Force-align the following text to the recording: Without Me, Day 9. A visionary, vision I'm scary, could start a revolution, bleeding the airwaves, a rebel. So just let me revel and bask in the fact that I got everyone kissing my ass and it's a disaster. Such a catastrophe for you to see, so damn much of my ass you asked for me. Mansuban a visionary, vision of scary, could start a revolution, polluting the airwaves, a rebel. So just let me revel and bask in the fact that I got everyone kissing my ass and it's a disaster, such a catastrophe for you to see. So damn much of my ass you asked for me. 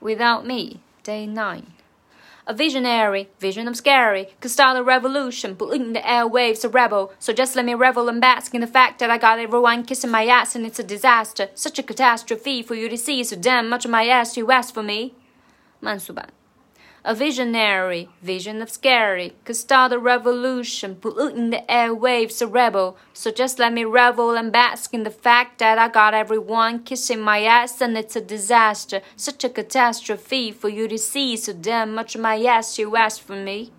Without 0.00 0.46
Me, 0.46 0.80
Day 1.02 1.26
9. 1.26 1.66
A 2.46 2.54
visionary, 2.54 3.28
vision 3.38 3.68
I'm 3.68 3.74
scary, 3.74 4.28
could 4.40 4.50
start 4.50 4.78
a 4.78 4.82
revolution, 4.82 5.54
bleeding 5.54 5.92
the 5.92 6.00
airwaves, 6.00 6.64
a 6.64 6.68
rebel. 6.68 7.12
So 7.18 7.32
just 7.32 7.54
let 7.54 7.66
me 7.66 7.74
revel 7.74 8.08
and 8.08 8.20
bask 8.20 8.54
in 8.54 8.62
the 8.62 8.66
fact 8.66 8.98
that 8.98 9.10
I 9.10 9.18
got 9.18 9.38
everyone 9.38 9.84
kissing 9.84 10.10
my 10.10 10.26
ass 10.26 10.56
and 10.56 10.64
it's 10.64 10.78
a 10.78 10.82
disaster. 10.82 11.50
Such 11.54 11.78
a 11.78 11.82
catastrophe 11.82 12.62
for 12.62 12.74
you 12.74 12.88
to 12.88 12.96
see, 12.96 13.22
so 13.24 13.36
damn 13.36 13.68
much 13.68 13.84
of 13.84 13.90
my 13.90 14.08
ass 14.08 14.36
you 14.36 14.50
asked 14.50 14.74
for 14.74 14.82
me. 14.82 15.14
Mansuban 15.82 16.30
a 17.04 17.14
visionary, 17.14 18.08
vision 18.22 18.60
of 18.62 18.70
scary, 18.70 19.32
could 19.44 19.56
start 19.56 19.92
a 19.92 19.98
revolution, 19.98 20.94
polluting 20.96 21.50
the 21.50 21.64
airwaves, 21.68 22.42
a 22.42 22.46
rebel. 22.46 22.96
So 23.12 23.30
just 23.30 23.58
let 23.58 23.72
me 23.72 23.84
revel 23.84 24.36
and 24.36 24.52
bask 24.52 24.92
in 24.92 25.04
the 25.04 25.10
fact 25.10 25.58
that 25.58 25.78
I 25.78 25.88
got 25.88 26.14
everyone 26.14 26.82
kissing 26.82 27.20
my 27.20 27.42
ass 27.44 27.80
and 27.80 27.96
it's 27.96 28.16
a 28.16 28.20
disaster, 28.20 29.00
such 29.16 29.44
a 29.44 29.48
catastrophe 29.48 30.52
for 30.52 30.68
you 30.68 30.88
to 30.88 30.98
see. 30.98 31.36
So 31.36 31.52
damn 31.52 31.94
much 31.94 32.14
of 32.14 32.20
my 32.20 32.42
ass 32.44 32.78
you 32.78 32.96
asked 32.96 33.22
for 33.22 33.36
me. 33.36 33.72